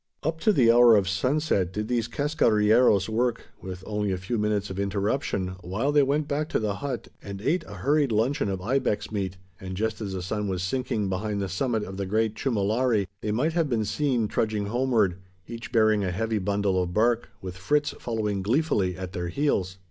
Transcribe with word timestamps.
Up 0.23 0.39
to 0.39 0.51
the 0.51 0.71
hour 0.71 0.95
of 0.95 1.07
sunset 1.07 1.71
did 1.71 1.87
these 1.87 2.07
"cascarilleros" 2.07 3.07
work 3.07 3.43
with 3.61 3.83
only 3.85 4.11
a 4.11 4.17
few 4.17 4.39
minutes 4.39 4.71
of 4.71 4.79
interruption, 4.79 5.49
while 5.61 5.91
they 5.91 6.01
went 6.01 6.27
back 6.27 6.49
to 6.49 6.59
the 6.59 6.77
hut, 6.77 7.09
and 7.21 7.39
ate 7.39 7.63
a 7.65 7.75
hurried 7.75 8.11
luncheon 8.11 8.49
of 8.49 8.61
ibex 8.63 9.11
meat 9.11 9.37
and 9.59 9.77
just 9.77 10.01
as 10.01 10.13
the 10.13 10.23
sun 10.23 10.47
was 10.47 10.63
sinking 10.63 11.07
behind 11.07 11.39
the 11.39 11.47
summit 11.47 11.83
of 11.83 11.97
the 11.97 12.07
great 12.07 12.33
Chumulari, 12.33 13.05
they 13.21 13.31
might 13.31 13.53
have 13.53 13.69
been 13.69 13.85
seen 13.85 14.27
trudging 14.27 14.65
homeward 14.65 15.17
each 15.45 15.71
bearing 15.71 16.03
a 16.03 16.09
heavy 16.09 16.39
bundle 16.39 16.81
of 16.81 16.95
bark, 16.95 17.29
with 17.39 17.55
Fritz 17.55 17.91
following 17.99 18.41
gleefully 18.41 18.97
at 18.97 19.13
their 19.13 19.27
heels. 19.27 19.77